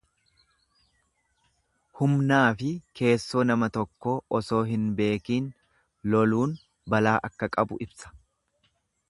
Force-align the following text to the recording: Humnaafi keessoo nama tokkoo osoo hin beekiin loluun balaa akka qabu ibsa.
Humnaafi 1.99 2.71
keessoo 3.01 3.43
nama 3.51 3.69
tokkoo 3.77 4.15
osoo 4.39 4.63
hin 4.71 4.89
beekiin 5.01 5.51
loluun 6.15 6.57
balaa 6.95 7.15
akka 7.31 7.53
qabu 7.59 7.81
ibsa. 7.89 8.13